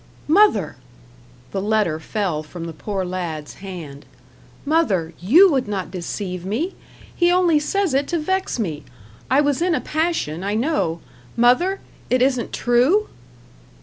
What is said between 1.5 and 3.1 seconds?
the letter fell from the poor